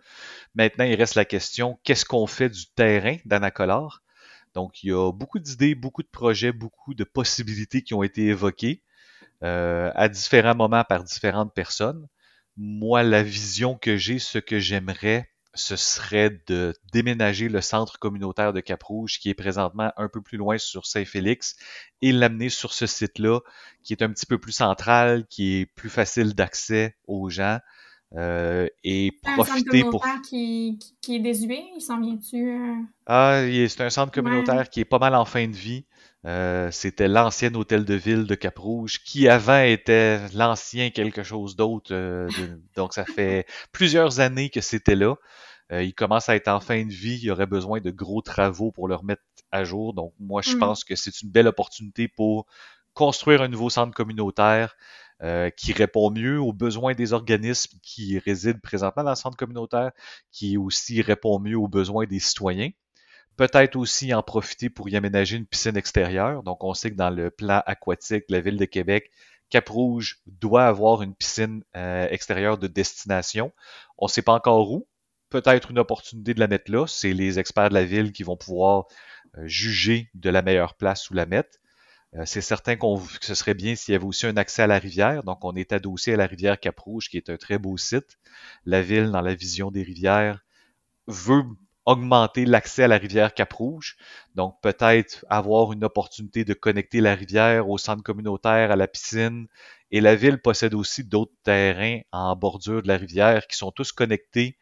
Maintenant, 0.55 0.85
il 0.85 0.95
reste 0.95 1.15
la 1.15 1.25
question 1.25 1.79
qu'est-ce 1.85 2.05
qu'on 2.05 2.27
fait 2.27 2.49
du 2.49 2.67
terrain 2.75 3.17
d'Anacolor? 3.25 4.03
Donc, 4.55 4.83
il 4.83 4.91
y 4.91 4.93
a 4.93 5.13
beaucoup 5.13 5.39
d'idées, 5.39 5.75
beaucoup 5.75 6.03
de 6.03 6.09
projets, 6.09 6.53
beaucoup 6.53 6.95
de 6.95 7.05
possibilités 7.05 7.83
qui 7.83 7.95
ont 7.95 8.03
été 8.03 8.27
évoquées 8.27 8.83
euh, 9.45 9.93
à 9.95 10.09
différents 10.09 10.57
moments 10.57 10.85
par 10.85 11.05
différentes 11.05 11.55
personnes 11.55 12.09
moi, 12.59 13.05
la 13.05 13.23
vision 13.23 13.77
que 13.77 13.97
j'ai, 13.97 14.19
ce 14.19 14.39
que 14.39 14.59
j'aimerais, 14.59 15.31
ce 15.55 15.77
serait 15.77 16.31
de 16.49 16.75
déménager 16.93 17.49
le 17.49 17.61
centre 17.61 17.99
communautaire 18.01 18.53
de 18.53 18.61
Cap-Rouge, 18.61 19.21
qui 19.21 19.31
est 19.31 19.35
présentement 19.35 19.93
un 19.97 20.09
peu 20.09 20.21
plus 20.21 20.39
loin 20.39 20.59
sur 20.59 20.85
Saint-Félix, 20.85 21.57
et 22.03 22.11
l'amener 22.11 22.49
sur 22.49 22.73
ce 22.73 22.87
site-là, 22.87 23.41
qui 23.85 23.93
est 23.93 24.03
un 24.03 24.11
petit 24.11 24.27
peu 24.27 24.39
plus 24.39 24.53
central, 24.53 25.25
qui 25.29 25.61
est 25.61 25.67
plus 25.67 25.89
facile 25.89 26.35
d'accès 26.35 26.97
aux 27.07 27.31
gens. 27.31 27.61
Euh, 28.17 28.67
et 28.85 29.13
profiter 29.23 29.83
un 29.83 29.91
centre 29.91 30.23
Qui, 30.29 30.79
qui, 31.03 31.17
est 31.17 31.21
désuet, 31.21 31.63
il 31.77 31.81
s'en 31.83 32.01
vient-tu? 32.01 32.51
Euh? 32.51 32.75
Ah, 33.07 33.43
c'est 33.69 33.83
un 33.83 33.91
centre 33.91 34.13
communautaire 34.13 34.71
qui 34.71 34.81
est 34.81 34.87
pas 34.87 34.99
mal 34.99 35.15
en 35.15 35.27
fin 35.27 35.47
de 35.47 35.55
vie. 35.55 35.85
Euh, 36.27 36.71
c'était 36.73 37.07
l'ancien 37.07 37.55
hôtel 37.55 37.85
de 37.85 37.95
ville 37.95 38.25
de 38.25 38.35
Cap-Rouge, 38.35 39.03
qui 39.05 39.29
avant 39.29 39.61
était 39.61 40.21
l'ancien 40.35 40.91
quelque 40.91 41.23
chose 41.23 41.55
d'autre. 41.55 41.93
Euh, 41.93 42.29
donc, 42.77 42.93
ça 42.93 43.05
fait 43.05 43.47
plusieurs 43.73 44.21
années 44.21 44.51
que 44.51 44.61
c'était 44.61 44.97
là. 44.97 45.15
Euh, 45.71 45.83
il 45.83 45.95
commence 45.95 46.29
à 46.29 46.35
être 46.35 46.49
en 46.49 46.61
fin 46.61 46.85
de 46.85 46.93
vie. 46.93 47.15
Il 47.15 47.25
y 47.25 47.31
aurait 47.31 47.47
besoin 47.47 47.81
de 47.81 47.91
gros 47.91 48.23
travaux 48.23 48.73
pour 48.73 48.89
le 48.89 48.95
remettre 48.95 49.23
à 49.53 49.65
jour. 49.65 49.95
Donc, 49.95 50.13
moi, 50.19 50.43
je 50.43 50.57
mm. 50.57 50.59
pense 50.59 50.83
que 50.83 50.97
c'est 50.97 51.23
une 51.23 51.31
belle 51.31 51.47
opportunité 51.47 52.09
pour 52.09 52.47
construire 52.95 53.43
un 53.43 53.49
nouveau 53.49 53.71
centre 53.71 53.95
communautaire 53.95 54.77
qui 55.57 55.73
répond 55.73 56.11
mieux 56.11 56.41
aux 56.41 56.53
besoins 56.53 56.95
des 56.95 57.13
organismes 57.13 57.79
qui 57.83 58.19
résident 58.19 58.61
présentement 58.63 59.03
dans 59.03 59.11
le 59.11 59.17
centre 59.17 59.37
communautaire, 59.37 59.91
qui 60.31 60.57
aussi 60.57 61.03
répond 61.03 61.41
mieux 61.41 61.59
aux 61.59 61.69
besoins 61.69 62.07
des 62.07 62.21
citoyens. 62.21 62.71
Peut-être 63.37 63.77
aussi 63.77 64.13
en 64.15 64.23
profiter 64.23 64.69
pour 64.69 64.89
y 64.89 64.97
aménager 64.97 65.37
une 65.37 65.47
piscine 65.47 65.77
extérieure. 65.77 66.43
Donc, 66.43 66.65
on 66.65 66.75
sait 66.75 66.91
que 66.91 66.97
dans 66.97 67.11
le 67.11 67.31
plan 67.31 67.63
aquatique 67.67 68.25
de 68.29 68.35
la 68.35 68.41
ville 68.41 68.57
de 68.57 68.65
Québec, 68.65 69.13
Cap-Rouge 69.51 70.21
doit 70.27 70.67
avoir 70.67 71.03
une 71.03 71.15
piscine 71.15 71.63
euh, 71.77 72.07
extérieure 72.11 72.59
de 72.59 72.67
destination. 72.67 73.53
On 73.97 74.07
ne 74.07 74.11
sait 74.11 74.23
pas 74.23 74.33
encore 74.33 74.71
où. 74.71 74.89
Peut-être 75.31 75.71
une 75.71 75.79
opportunité 75.79 76.35
de 76.35 76.41
la 76.41 76.49
mettre 76.49 76.71
là. 76.71 76.87
C'est 76.87 77.13
les 77.13 77.39
experts 77.39 77.69
de 77.69 77.75
la 77.75 77.85
ville 77.85 78.13
qui 78.13 78.23
vont 78.23 78.37
pouvoir 78.37 78.87
euh, 79.37 79.47
juger 79.47 80.11
de 80.15 80.31
la 80.31 80.43
meilleure 80.43 80.75
place 80.75 81.11
où 81.11 81.15
la 81.15 81.27
mettre. 81.27 81.59
Euh, 82.15 82.25
c'est 82.25 82.41
certain 82.41 82.77
qu'on, 82.77 82.99
que 82.99 83.25
ce 83.25 83.35
serait 83.35 83.55
bien 83.55 83.75
s'il 83.75 83.93
y 83.93 83.95
avait 83.95 84.05
aussi 84.05 84.27
un 84.27 84.37
accès 84.37 84.63
à 84.63 84.67
la 84.67 84.79
rivière. 84.79 85.23
Donc, 85.25 85.45
on 85.45 85.55
est 85.55 85.73
adossé 85.73 86.15
à 86.15 86.17
la 86.17 86.27
rivière 86.27 86.59
Cap-Rouge, 86.59 87.09
qui 87.09 87.17
est 87.19 87.31
un 87.31 87.37
très 87.37 87.59
beau 87.59 87.77
site. 87.77 88.19
La 88.65 88.83
ville, 88.83 89.11
dans 89.11 89.21
la 89.21 89.35
vision 89.35 89.71
des 89.71 89.83
rivières, 89.83 90.45
veut 91.07 91.45
augmenter 91.87 92.45
l'accès 92.47 92.85
à 92.85 92.89
la 92.89 92.99
rivière 92.99 93.35
Cap-Rouge. 93.35 93.97
Donc, 94.35 94.61
peut-être 94.63 95.25
avoir 95.29 95.73
une 95.73 95.85
opportunité 95.85 96.45
de 96.45 96.55
connecter 96.55 97.01
la 97.01 97.15
rivière 97.15 97.69
au 97.69 97.79
centre 97.79 98.03
communautaire, 98.03 98.71
à 98.71 98.77
la 98.77 98.89
piscine. 98.89 99.47
Et 99.91 100.01
la 100.01 100.15
ville 100.17 100.39
possède 100.41 100.75
aussi 100.75 101.05
d'autres 101.05 101.35
terrains 101.45 102.01
en 102.13 102.37
bordure 102.37 102.83
de 102.83 102.89
la 102.89 102.97
rivière 102.97 103.47
qui 103.47 103.57
sont 103.57 103.71
tous 103.71 103.93
connectés 103.93 104.59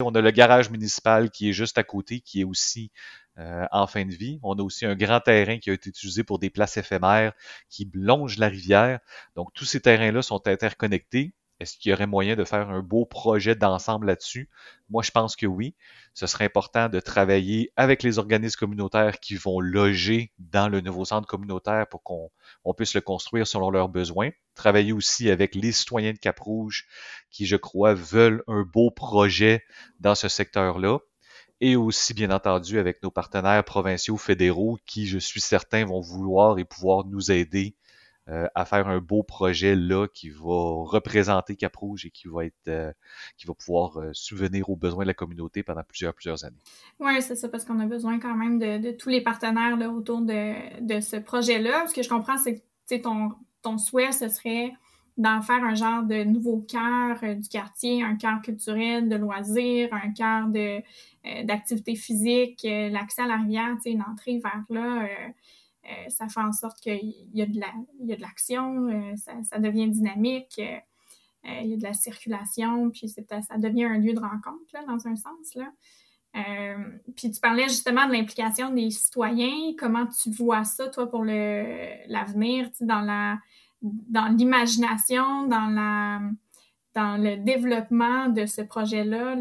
On 0.00 0.14
a 0.14 0.20
le 0.20 0.30
garage 0.30 0.70
municipal 0.70 1.28
qui 1.28 1.48
est 1.48 1.52
juste 1.52 1.76
à 1.76 1.82
côté, 1.82 2.20
qui 2.20 2.40
est 2.40 2.44
aussi 2.44 2.92
euh, 3.38 3.66
en 3.72 3.88
fin 3.88 4.04
de 4.04 4.14
vie. 4.14 4.38
On 4.44 4.54
a 4.56 4.62
aussi 4.62 4.86
un 4.86 4.94
grand 4.94 5.18
terrain 5.18 5.58
qui 5.58 5.70
a 5.70 5.72
été 5.72 5.90
utilisé 5.90 6.22
pour 6.22 6.38
des 6.38 6.50
places 6.50 6.76
éphémères 6.76 7.32
qui 7.68 7.90
longent 7.92 8.38
la 8.38 8.46
rivière. 8.48 9.00
Donc, 9.34 9.52
tous 9.54 9.64
ces 9.64 9.80
terrains-là 9.80 10.22
sont 10.22 10.46
interconnectés. 10.46 11.32
Est-ce 11.60 11.76
qu'il 11.76 11.90
y 11.90 11.92
aurait 11.92 12.06
moyen 12.06 12.36
de 12.36 12.44
faire 12.44 12.70
un 12.70 12.82
beau 12.82 13.04
projet 13.04 13.56
d'ensemble 13.56 14.06
là-dessus? 14.06 14.48
Moi, 14.90 15.02
je 15.02 15.10
pense 15.10 15.34
que 15.34 15.46
oui. 15.46 15.74
Ce 16.14 16.26
serait 16.26 16.44
important 16.44 16.88
de 16.88 17.00
travailler 17.00 17.72
avec 17.76 18.02
les 18.02 18.18
organismes 18.18 18.58
communautaires 18.58 19.18
qui 19.18 19.34
vont 19.34 19.60
loger 19.60 20.32
dans 20.38 20.68
le 20.68 20.80
nouveau 20.80 21.04
centre 21.04 21.26
communautaire 21.26 21.88
pour 21.88 22.02
qu'on 22.02 22.30
puisse 22.76 22.94
le 22.94 23.00
construire 23.00 23.46
selon 23.46 23.70
leurs 23.70 23.88
besoins. 23.88 24.30
Travailler 24.54 24.92
aussi 24.92 25.30
avec 25.30 25.54
les 25.56 25.72
citoyens 25.72 26.12
de 26.12 26.18
Cap-Rouge 26.18 26.86
qui, 27.30 27.46
je 27.46 27.56
crois, 27.56 27.94
veulent 27.94 28.44
un 28.46 28.62
beau 28.62 28.90
projet 28.90 29.64
dans 29.98 30.14
ce 30.14 30.28
secteur-là. 30.28 30.98
Et 31.60 31.74
aussi, 31.74 32.14
bien 32.14 32.30
entendu, 32.30 32.78
avec 32.78 33.02
nos 33.02 33.10
partenaires 33.10 33.64
provinciaux, 33.64 34.16
fédéraux, 34.16 34.78
qui, 34.86 35.06
je 35.06 35.18
suis 35.18 35.40
certain, 35.40 35.84
vont 35.84 36.00
vouloir 36.00 36.56
et 36.60 36.64
pouvoir 36.64 37.04
nous 37.04 37.32
aider 37.32 37.74
à 38.54 38.64
faire 38.66 38.88
un 38.88 38.98
beau 38.98 39.22
projet 39.22 39.74
là 39.74 40.06
qui 40.06 40.28
va 40.28 40.84
représenter 40.84 41.56
Cap 41.56 41.74
Rouge 41.76 42.04
et 42.04 42.10
qui 42.10 42.28
va 42.28 42.44
être 42.44 42.68
euh, 42.68 42.92
qui 43.36 43.46
va 43.46 43.54
pouvoir 43.54 43.98
euh, 43.98 44.10
souvenir 44.12 44.68
aux 44.68 44.76
besoins 44.76 45.04
de 45.04 45.08
la 45.08 45.14
communauté 45.14 45.62
pendant 45.62 45.82
plusieurs 45.82 46.12
plusieurs 46.12 46.44
années. 46.44 46.62
Oui, 47.00 47.22
c'est 47.22 47.36
ça, 47.36 47.48
parce 47.48 47.64
qu'on 47.64 47.80
a 47.80 47.86
besoin 47.86 48.18
quand 48.18 48.34
même 48.34 48.58
de, 48.58 48.90
tous 48.92 49.08
les 49.08 49.22
partenaires 49.22 49.76
là, 49.76 49.88
autour 49.88 50.20
de, 50.20 50.80
de 50.80 51.00
ce 51.00 51.16
projet-là. 51.16 51.86
Ce 51.86 51.94
que 51.94 52.02
je 52.02 52.08
comprends, 52.08 52.36
c'est 52.36 52.62
que 52.90 52.96
ton, 52.96 53.30
ton 53.62 53.78
souhait, 53.78 54.12
ce 54.12 54.28
serait 54.28 54.72
d'en 55.16 55.40
faire 55.40 55.64
un 55.64 55.74
genre 55.74 56.02
de 56.04 56.22
nouveau 56.22 56.64
cœur 56.68 57.18
du 57.20 57.48
quartier, 57.48 58.04
un 58.04 58.16
cœur 58.16 58.40
culturel, 58.42 59.08
de 59.08 59.16
loisirs, 59.16 59.88
un 59.92 60.12
cœur 60.12 60.48
de 60.48 60.80
d'activité 61.44 61.94
physique, 61.94 62.60
l'accès 62.64 63.22
à 63.22 63.26
la 63.26 63.36
rivière, 63.36 63.74
une 63.84 64.02
entrée 64.02 64.38
vers 64.38 64.64
là. 64.70 65.08
Euh, 65.84 66.08
ça 66.08 66.28
fait 66.28 66.40
en 66.40 66.52
sorte 66.52 66.80
qu'il 66.80 67.14
y 67.32 67.42
a 67.42 67.46
de 67.46 68.20
l'action, 68.20 68.88
euh, 68.88 69.14
ça, 69.42 69.58
devient 69.58 69.88
dynamique, 69.88 70.58
euh, 70.58 71.60
il 71.62 71.70
y 71.70 71.74
a 71.74 71.76
de 71.76 71.82
la 71.82 71.94
circulation, 71.94 72.90
puis 72.90 73.08
ça 73.08 73.58
devient 73.58 73.84
un 73.84 73.98
lieu 73.98 74.12
de 74.12 74.20
rencontre, 74.20 74.74
dans 74.86 75.06
un 75.06 75.16
sens. 75.16 75.54
Là. 75.54 75.72
puis 77.16 77.30
tu 77.30 77.40
parlais 77.40 77.68
justement 77.68 78.06
de 78.06 78.12
l'implication 78.12 78.70
des 78.70 78.90
citoyens. 78.90 79.72
Comment 79.78 80.06
tu 80.06 80.30
vois 80.30 80.64
ça, 80.64 80.88
toi, 80.88 81.08
pour 81.08 81.24
l'avenir, 81.24 82.70
dans 82.80 83.38
dans 83.80 84.36
l'imagination, 84.36 85.46
dans 85.46 86.34
dans 86.94 87.16
le 87.16 87.36
développement 87.36 88.28
de 88.28 88.44
ce 88.44 88.60
projet-là, 88.60 89.36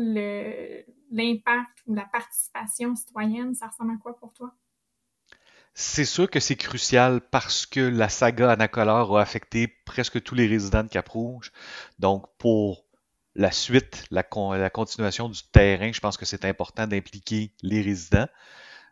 l'impact 1.12 1.84
ou 1.88 1.96
la 1.96 2.06
participation 2.06 2.96
citoyenne, 2.96 3.56
ça 3.56 3.68
ressemble 3.68 3.94
à 3.94 3.98
quoi 3.98 4.16
pour 4.16 4.32
toi? 4.34 4.54
C'est 5.80 6.06
sûr 6.06 6.28
que 6.28 6.40
c'est 6.40 6.56
crucial 6.56 7.22
parce 7.22 7.68
que 7.68 7.80
la 7.80 8.10
saga 8.10 8.50
Anacolor 8.50 9.20
a 9.20 9.22
affecté 9.22 9.68
presque 9.68 10.24
tous 10.24 10.34
les 10.34 10.48
résidents 10.48 10.84
de 10.84 10.90
Cap-Rouge. 10.90 11.52
Donc, 12.00 12.26
pour 12.40 12.84
la 13.36 13.52
suite, 13.52 14.06
la, 14.10 14.26
la, 14.58 14.70
continuation 14.72 15.30
du 15.30 15.40
terrain, 15.52 15.92
je 15.92 16.00
pense 16.00 16.18
que 16.18 16.26
c'est 16.26 16.46
important 16.46 16.88
d'impliquer 16.88 17.52
les 17.62 17.84
résidents. 17.84 18.26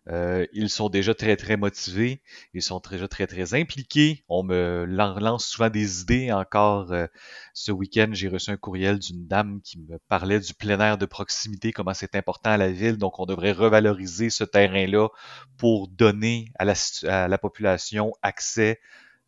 Euh, 0.07 0.45
ils 0.53 0.69
sont 0.69 0.89
déjà 0.89 1.15
très, 1.15 1.35
très 1.35 1.57
motivés. 1.57 2.21
Ils 2.53 2.61
sont 2.61 2.81
déjà 2.89 3.07
très, 3.07 3.25
très 3.27 3.53
impliqués. 3.55 4.23
On 4.29 4.43
me 4.43 4.85
lance 4.85 5.45
souvent 5.45 5.69
des 5.69 6.01
idées. 6.01 6.31
Encore 6.31 6.91
euh, 6.91 7.07
ce 7.53 7.71
week-end, 7.71 8.09
j'ai 8.11 8.27
reçu 8.27 8.51
un 8.51 8.57
courriel 8.57 8.99
d'une 8.99 9.27
dame 9.27 9.61
qui 9.63 9.79
me 9.79 9.97
parlait 10.07 10.39
du 10.39 10.53
plein 10.53 10.79
air 10.79 10.97
de 10.97 11.05
proximité, 11.05 11.71
comment 11.71 11.93
c'est 11.93 12.15
important 12.15 12.51
à 12.51 12.57
la 12.57 12.71
ville. 12.71 12.97
Donc, 12.97 13.19
on 13.19 13.25
devrait 13.25 13.51
revaloriser 13.51 14.29
ce 14.29 14.43
terrain-là 14.43 15.09
pour 15.57 15.87
donner 15.87 16.51
à 16.59 16.65
la, 16.65 17.37
population 17.37 18.13
accès 18.21 18.79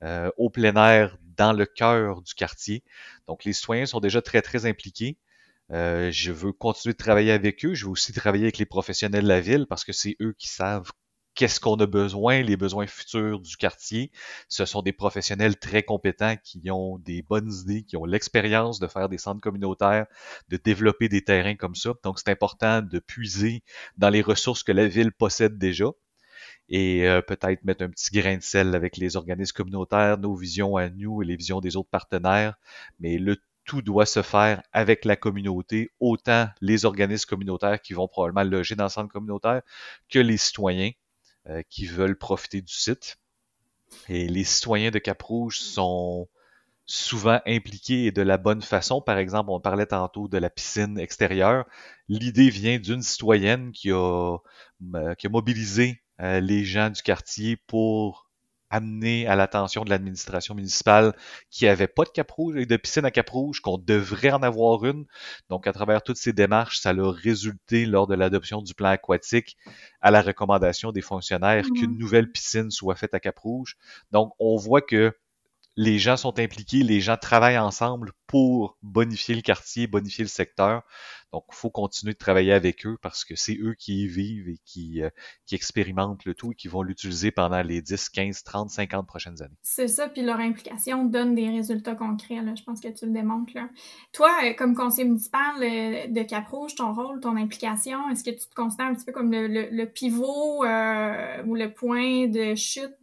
euh, 0.03 0.29
au 0.37 0.49
plein 0.49 0.75
air 0.75 1.17
dans 1.37 1.53
le 1.53 1.65
cœur 1.65 2.21
du 2.21 2.33
quartier. 2.35 2.83
Donc, 3.27 3.45
les 3.45 3.53
citoyens 3.53 3.85
sont 3.87 3.99
déjà 3.99 4.21
très, 4.21 4.41
très 4.41 4.65
impliqués. 4.67 5.17
Euh, 5.71 6.11
je 6.11 6.31
veux 6.31 6.53
continuer 6.53 6.93
de 6.93 6.97
travailler 6.97 7.31
avec 7.31 7.65
eux. 7.65 7.73
Je 7.73 7.85
veux 7.85 7.91
aussi 7.91 8.13
travailler 8.13 8.45
avec 8.45 8.57
les 8.57 8.65
professionnels 8.65 9.23
de 9.23 9.27
la 9.27 9.41
ville 9.41 9.65
parce 9.67 9.83
que 9.83 9.93
c'est 9.93 10.15
eux 10.21 10.33
qui 10.37 10.47
savent 10.47 10.91
qu'est-ce 11.35 11.59
qu'on 11.59 11.75
a 11.75 11.85
besoin, 11.85 12.41
les 12.41 12.57
besoins 12.57 12.87
futurs 12.87 13.39
du 13.39 13.57
quartier. 13.57 14.11
Ce 14.49 14.65
sont 14.65 14.81
des 14.81 14.93
professionnels 14.93 15.57
très 15.57 15.83
compétents 15.83 16.35
qui 16.43 16.71
ont 16.71 16.97
des 16.99 17.21
bonnes 17.21 17.51
idées, 17.61 17.83
qui 17.83 17.95
ont 17.95 18.05
l'expérience 18.05 18.79
de 18.79 18.87
faire 18.87 19.07
des 19.09 19.19
centres 19.19 19.41
communautaires, 19.41 20.07
de 20.49 20.57
développer 20.57 21.09
des 21.09 21.23
terrains 21.23 21.55
comme 21.55 21.75
ça. 21.75 21.93
Donc, 22.03 22.19
c'est 22.19 22.31
important 22.31 22.81
de 22.81 22.99
puiser 22.99 23.63
dans 23.97 24.09
les 24.09 24.21
ressources 24.21 24.63
que 24.63 24.71
la 24.71 24.87
ville 24.87 25.11
possède 25.11 25.57
déjà 25.59 25.91
et 26.69 27.07
euh, 27.07 27.21
peut-être 27.21 27.63
mettre 27.63 27.83
un 27.83 27.89
petit 27.89 28.11
grain 28.11 28.37
de 28.37 28.43
sel 28.43 28.75
avec 28.75 28.97
les 28.97 29.15
organismes 29.15 29.53
communautaires, 29.55 30.17
nos 30.17 30.35
visions 30.35 30.75
à 30.75 30.89
nous 30.89 31.21
et 31.21 31.25
les 31.25 31.35
visions 31.35 31.61
des 31.61 31.75
autres 31.77 31.89
partenaires. 31.89 32.55
Mais 32.99 33.17
le 33.17 33.37
tout 33.67 33.83
doit 33.83 34.07
se 34.07 34.23
faire 34.23 34.63
avec 34.71 35.05
la 35.05 35.15
communauté, 35.15 35.91
autant 35.99 36.47
les 36.61 36.85
organismes 36.85 37.27
communautaires 37.27 37.81
qui 37.81 37.93
vont 37.93 38.07
probablement 38.07 38.49
loger 38.49 38.75
dans 38.75 38.85
le 38.85 38.89
centre 38.89 39.11
communautaire 39.11 39.61
que 40.09 40.19
les 40.19 40.37
citoyens 40.37 40.91
euh, 41.49 41.61
qui 41.69 41.85
veulent 41.85 42.17
profiter 42.17 42.61
du 42.61 42.73
site. 42.73 43.17
Et 44.09 44.27
les 44.27 44.43
citoyens 44.43 44.89
de 44.89 44.99
Cap-Rouge 44.99 45.59
sont 45.59 46.27
souvent 46.85 47.41
impliqués 47.45 48.11
de 48.11 48.21
la 48.21 48.37
bonne 48.37 48.61
façon. 48.61 49.01
Par 49.01 49.17
exemple, 49.17 49.49
on 49.51 49.59
parlait 49.59 49.85
tantôt 49.85 50.29
de 50.29 50.37
la 50.37 50.49
piscine 50.49 50.97
extérieure. 50.97 51.65
L'idée 52.07 52.49
vient 52.49 52.79
d'une 52.79 53.01
citoyenne 53.01 53.71
qui 53.73 53.91
a, 53.91 54.37
euh, 54.95 55.15
mobilisé 55.29 56.01
euh, 56.21 56.39
les 56.39 56.63
gens 56.63 56.89
du 56.89 57.01
quartier 57.01 57.57
pour 57.57 58.26
amener 58.69 59.27
à 59.27 59.35
l'attention 59.35 59.83
de 59.83 59.89
l'administration 59.89 60.55
municipale 60.55 61.15
qui 61.49 61.67
avait 61.67 61.87
pas 61.87 62.03
de 62.03 62.09
cap 62.09 62.29
rouge 62.31 62.55
et 62.57 62.65
de 62.65 62.77
piscine 62.77 63.05
à 63.05 63.11
cap 63.11 63.29
rouge, 63.29 63.59
qu'on 63.61 63.77
devrait 63.77 64.31
en 64.31 64.43
avoir 64.43 64.85
une. 64.85 65.05
Donc, 65.49 65.67
à 65.67 65.73
travers 65.73 66.01
toutes 66.03 66.17
ces 66.17 66.33
démarches, 66.33 66.79
ça 66.79 66.89
a 66.89 67.11
résulté 67.11 67.85
lors 67.85 68.07
de 68.07 68.15
l'adoption 68.15 68.61
du 68.61 68.73
plan 68.73 68.89
aquatique 68.89 69.57
à 70.01 70.11
la 70.11 70.21
recommandation 70.21 70.91
des 70.91 71.01
fonctionnaires 71.01 71.65
mmh 71.65 71.73
qu'une 71.73 71.97
nouvelle 71.97 72.31
piscine 72.31 72.71
soit 72.71 72.95
faite 72.95 73.13
à 73.13 73.19
cap 73.19 73.37
rouge. 73.39 73.77
Donc, 74.11 74.33
on 74.39 74.57
voit 74.57 74.81
que 74.81 75.13
les 75.75 75.99
gens 75.99 76.17
sont 76.17 76.39
impliqués, 76.39 76.83
les 76.83 77.01
gens 77.01 77.17
travaillent 77.17 77.57
ensemble 77.57 78.11
pour 78.27 78.77
bonifier 78.81 79.35
le 79.35 79.41
quartier, 79.41 79.87
bonifier 79.87 80.23
le 80.23 80.29
secteur. 80.29 80.83
Donc, 81.33 81.43
il 81.49 81.55
faut 81.55 81.69
continuer 81.69 82.13
de 82.13 82.17
travailler 82.17 82.53
avec 82.53 82.85
eux 82.85 82.97
parce 83.01 83.25
que 83.25 83.35
c'est 83.35 83.57
eux 83.57 83.75
qui 83.77 84.03
y 84.03 84.07
vivent 84.07 84.47
et 84.47 84.59
qui, 84.63 85.01
euh, 85.01 85.09
expérimentent 85.51 86.23
le 86.23 86.33
tout 86.33 86.51
et 86.51 86.55
qui 86.55 86.67
vont 86.67 86.83
l'utiliser 86.83 87.31
pendant 87.31 87.61
les 87.61 87.81
10, 87.81 88.09
15, 88.09 88.43
30, 88.43 88.69
50 88.69 89.07
prochaines 89.07 89.41
années. 89.41 89.57
C'est 89.61 89.87
ça, 89.87 90.07
puis 90.07 90.21
leur 90.21 90.39
implication 90.39 91.03
donne 91.03 91.35
des 91.35 91.49
résultats 91.49 91.95
concrets. 91.95 92.39
Je 92.55 92.63
pense 92.63 92.79
que 92.79 92.87
tu 92.87 93.05
le 93.05 93.11
démontres. 93.11 93.53
Toi, 94.13 94.31
euh, 94.45 94.53
comme 94.53 94.73
conseiller 94.73 95.05
municipal 95.05 95.55
euh, 95.61 96.07
de 96.07 96.23
Cap-Rouge, 96.23 96.75
ton 96.75 96.93
rôle, 96.93 97.19
ton 97.19 97.35
implication, 97.35 98.09
est-ce 98.09 98.23
que 98.23 98.31
tu 98.31 98.47
te 98.47 98.55
considères 98.55 98.87
un 98.87 98.95
petit 98.95 99.05
peu 99.05 99.11
comme 99.11 99.31
le, 99.31 99.85
pivot 99.85 100.63
ou 100.63 101.55
le 101.55 101.67
point 101.73 102.27
de 102.27 102.55
chute 102.55 102.95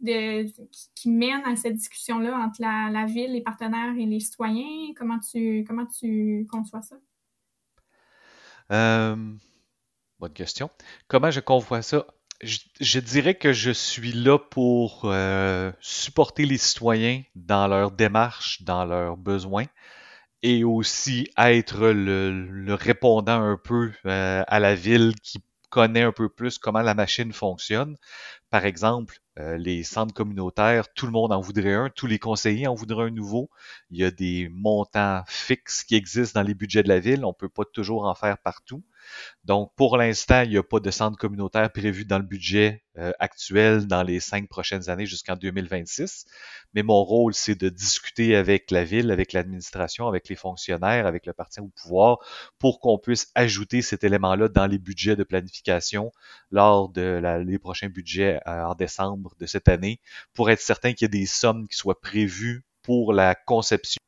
qui, 0.95 1.09
mène 1.09 1.43
à 1.45 1.55
cette 1.55 1.75
discussion-là 1.75 2.35
entre 2.37 2.61
la, 2.61 2.89
la 2.91 3.05
ville, 3.05 3.33
les 3.33 3.41
partenaires 3.41 3.95
et 3.97 4.05
les 4.05 4.19
citoyens? 4.19 4.93
Comment 4.97 5.14
comment 5.67 5.85
tu 5.85 6.47
conçois 6.49 6.81
ça? 6.81 6.95
Euh, 8.71 9.15
bonne 10.19 10.33
question. 10.33 10.69
Comment 11.07 11.31
je 11.31 11.39
convois 11.39 11.81
ça? 11.81 12.05
Je, 12.41 12.99
dirais 12.99 13.35
que 13.35 13.53
je 13.53 13.71
suis 13.71 14.11
là 14.11 14.37
pour 14.37 15.03
euh, 15.05 15.71
supporter 15.79 16.45
les 16.45 16.57
citoyens 16.57 17.23
dans 17.35 17.67
leur 17.67 17.91
démarche, 17.91 18.61
dans 18.63 18.83
leurs 18.83 19.15
besoins, 19.15 19.65
et 20.41 20.63
aussi 20.63 21.29
être 21.37 21.87
le, 21.87 22.73
répondant 22.73 23.41
un 23.41 23.57
peu 23.57 23.91
euh, 24.05 24.43
à 24.47 24.59
la 24.59 24.75
ville 24.75 25.13
qui 25.23 25.39
connaît 25.69 26.03
un 26.03 26.11
peu 26.11 26.29
plus 26.29 26.57
comment 26.57 26.81
la 26.81 26.93
machine 26.93 27.33
fonctionne. 27.33 27.97
Par 28.49 28.65
exemple, 28.65 29.19
les 29.37 29.83
centres 29.83 30.13
communautaires, 30.13 30.93
tout 30.93 31.05
le 31.05 31.11
monde 31.11 31.33
en 31.33 31.41
voudrait 31.41 31.73
un, 31.73 31.89
tous 31.89 32.07
les 32.07 32.19
conseillers 32.19 32.67
en 32.67 32.75
voudraient 32.75 33.05
un 33.05 33.11
nouveau. 33.11 33.49
Il 33.89 33.97
y 33.99 34.03
a 34.03 34.11
des 34.11 34.49
montants 34.49 35.23
fixes 35.27 35.83
qui 35.83 35.95
existent 35.95 36.39
dans 36.39 36.47
les 36.47 36.53
budgets 36.53 36.83
de 36.83 36.87
la 36.89 36.99
ville, 36.99 37.25
on 37.25 37.33
peut 37.33 37.49
pas 37.49 37.65
toujours 37.65 38.05
en 38.05 38.15
faire 38.15 38.37
partout. 38.37 38.83
Donc, 39.43 39.71
pour 39.75 39.97
l'instant, 39.97 40.41
il 40.41 40.49
n'y 40.49 40.57
a 40.57 40.63
pas 40.63 40.79
de 40.79 40.91
centre 40.91 41.17
communautaire 41.17 41.71
prévu 41.71 42.05
dans 42.05 42.17
le 42.17 42.23
budget 42.23 42.83
euh, 42.97 43.11
actuel 43.19 43.87
dans 43.87 44.03
les 44.03 44.19
cinq 44.19 44.47
prochaines 44.47 44.89
années 44.89 45.05
jusqu'en 45.05 45.35
2026. 45.35 46.25
Mais 46.73 46.83
mon 46.83 47.03
rôle, 47.03 47.33
c'est 47.33 47.55
de 47.55 47.69
discuter 47.69 48.35
avec 48.35 48.71
la 48.71 48.83
ville, 48.83 49.11
avec 49.11 49.33
l'administration, 49.33 50.07
avec 50.07 50.29
les 50.29 50.35
fonctionnaires, 50.35 51.05
avec 51.05 51.25
le 51.25 51.33
parti 51.33 51.59
au 51.59 51.67
pouvoir, 51.67 52.19
pour 52.59 52.79
qu'on 52.79 52.97
puisse 52.97 53.31
ajouter 53.35 53.81
cet 53.81 54.03
élément-là 54.03 54.47
dans 54.47 54.65
les 54.65 54.79
budgets 54.79 55.15
de 55.15 55.23
planification 55.23 56.11
lors 56.51 56.89
de 56.89 57.21
les 57.45 57.59
prochains 57.59 57.89
budgets 57.89 58.39
euh, 58.47 58.63
en 58.63 58.75
décembre 58.75 59.35
de 59.39 59.45
cette 59.45 59.69
année, 59.69 59.99
pour 60.33 60.49
être 60.49 60.61
certain 60.61 60.93
qu'il 60.93 61.05
y 61.05 61.07
ait 61.07 61.19
des 61.19 61.25
sommes 61.25 61.67
qui 61.67 61.77
soient 61.77 61.99
prévues 61.99 62.63
pour 62.81 63.13
la 63.13 63.35
conception 63.35 63.99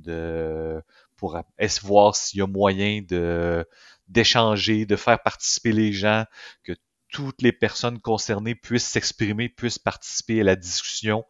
de 0.00 0.82
pour 1.16 1.38
voir 1.82 2.16
s'il 2.16 2.38
y 2.38 2.42
a 2.42 2.46
moyen 2.46 3.02
d'échanger, 4.08 4.86
de 4.86 4.96
faire 4.96 5.22
participer 5.22 5.72
les 5.72 5.92
gens, 5.92 6.24
que 6.64 6.72
toutes 7.10 7.42
les 7.42 7.52
personnes 7.52 8.00
concernées 8.00 8.54
puissent 8.54 8.88
s'exprimer, 8.88 9.48
puissent 9.48 9.78
participer 9.78 10.40
à 10.40 10.44
la 10.44 10.56
discussion, 10.56 11.24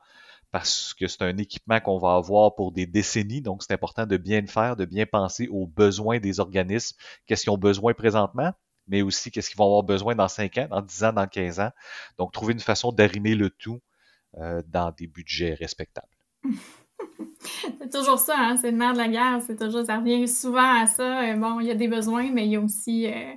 parce 0.52 0.94
que 0.94 1.06
c'est 1.06 1.22
un 1.22 1.36
équipement 1.38 1.80
qu'on 1.80 1.98
va 1.98 2.14
avoir 2.14 2.54
pour 2.54 2.72
des 2.72 2.86
décennies, 2.86 3.40
donc 3.40 3.62
c'est 3.62 3.72
important 3.72 4.06
de 4.06 4.16
bien 4.16 4.40
le 4.40 4.46
faire, 4.46 4.76
de 4.76 4.84
bien 4.84 5.06
penser 5.06 5.48
aux 5.48 5.66
besoins 5.66 6.18
des 6.18 6.40
organismes, 6.40 6.96
qu'est-ce 7.26 7.42
qu'ils 7.42 7.52
ont 7.52 7.58
besoin 7.58 7.94
présentement, 7.94 8.52
mais 8.88 9.02
aussi 9.02 9.30
qu'est-ce 9.30 9.48
qu'ils 9.48 9.58
vont 9.58 9.66
avoir 9.66 9.82
besoin 9.82 10.14
dans 10.14 10.28
5 10.28 10.58
ans, 10.58 10.68
dans 10.70 10.82
10 10.82 11.04
ans, 11.04 11.12
dans 11.12 11.26
15 11.26 11.60
ans. 11.60 11.70
Donc, 12.18 12.32
trouver 12.32 12.52
une 12.52 12.60
façon 12.60 12.92
d'arrimer 12.92 13.34
le 13.34 13.50
tout 13.50 13.80
euh, 14.38 14.62
dans 14.66 14.90
des 14.92 15.06
budgets 15.06 15.54
respectables. 15.54 16.08
c'est 17.80 17.92
toujours 17.92 18.18
ça, 18.18 18.34
hein? 18.36 18.56
c'est 18.56 18.70
le 18.70 18.76
nerf 18.76 18.92
de 18.92 18.98
la 18.98 19.08
guerre, 19.08 19.40
c'est 19.46 19.56
toujours, 19.56 19.84
ça 19.84 19.98
revient 19.98 20.26
souvent 20.28 20.82
à 20.82 20.86
ça. 20.86 21.22
Euh, 21.22 21.36
bon, 21.36 21.60
il 21.60 21.66
y 21.66 21.70
a 21.70 21.74
des 21.74 21.88
besoins, 21.88 22.30
mais 22.30 22.46
il 22.46 22.52
y 22.52 22.56
a 22.56 22.60
aussi 22.60 23.06
euh, 23.06 23.32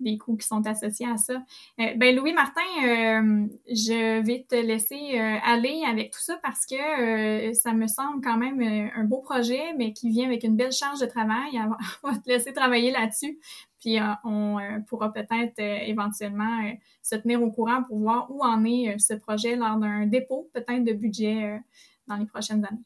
des 0.00 0.18
coûts 0.18 0.36
qui 0.36 0.46
sont 0.46 0.66
associés 0.66 1.06
à 1.06 1.16
ça. 1.16 1.34
Euh, 1.80 1.94
ben 1.96 2.14
Louis 2.14 2.32
Martin, 2.32 2.60
euh, 2.84 3.46
je 3.68 4.20
vais 4.22 4.46
te 4.48 4.54
laisser 4.54 5.18
aller 5.18 5.82
avec 5.88 6.12
tout 6.12 6.20
ça 6.20 6.38
parce 6.42 6.66
que 6.66 7.52
ça 7.54 7.72
me 7.72 7.86
semble 7.86 8.22
quand 8.22 8.36
même 8.36 8.60
un 8.94 9.04
beau 9.04 9.20
projet, 9.20 9.72
mais 9.76 9.92
qui 9.92 10.10
vient 10.10 10.26
avec 10.26 10.44
une 10.44 10.56
belle 10.56 10.72
charge 10.72 11.00
de 11.00 11.06
travail. 11.06 11.60
On 12.02 12.10
va 12.10 12.18
te 12.18 12.28
laisser 12.28 12.52
travailler 12.52 12.90
là-dessus, 12.90 13.38
puis 13.80 13.98
on 14.24 14.58
pourra 14.88 15.12
peut-être 15.12 15.58
éventuellement 15.58 16.60
se 17.02 17.16
tenir 17.16 17.42
au 17.42 17.50
courant 17.50 17.82
pour 17.84 17.98
voir 17.98 18.30
où 18.30 18.42
en 18.44 18.64
est 18.64 18.98
ce 18.98 19.14
projet 19.14 19.56
lors 19.56 19.76
d'un 19.76 20.06
dépôt 20.06 20.50
peut-être 20.52 20.84
de 20.84 20.92
budget 20.92 21.60
dans 22.06 22.16
les 22.16 22.26
prochaines 22.26 22.64
années. 22.64 22.82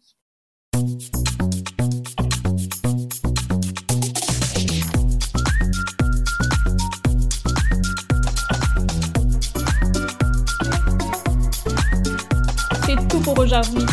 Aujourd'hui. 13.40 13.84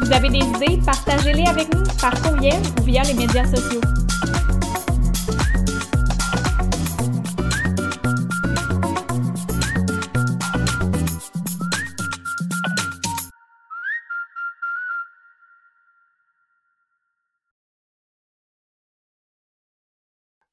Vous 0.00 0.12
avez 0.12 0.28
des 0.28 0.38
idées? 0.38 0.80
Partagez-les 0.84 1.46
avec 1.46 1.74
nous 1.74 1.82
par 2.00 2.12
courriel 2.22 2.60
ou 2.78 2.84
via 2.84 3.02
les 3.02 3.14
médias 3.14 3.44
sociaux. 3.46 3.80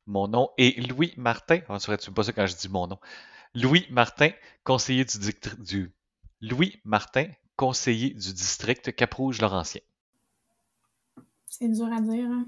Mon 0.07 0.27
nom 0.29 0.49
est 0.57 0.79
Louis 0.89 1.13
Martin. 1.17 1.59
On 1.69 1.75
ne 1.75 1.95
tu 1.97 2.11
pas 2.11 2.23
ça 2.23 2.31
quand 2.31 2.47
je 2.47 2.55
dis 2.55 2.69
mon 2.69 2.87
nom? 2.87 2.97
Louis 3.53 3.85
Martin, 3.89 4.31
conseiller 4.63 5.05
du, 5.05 5.33
du 5.59 5.91
Louis 6.41 6.79
Martin, 6.85 7.27
conseiller 7.55 8.11
du 8.11 8.33
district 8.33 8.95
Cap-Rouge-Laurentien. 8.95 9.81
C'est 11.47 11.67
dur 11.67 11.91
à 11.91 11.99
dire. 11.99 12.29
Hein? 12.29 12.47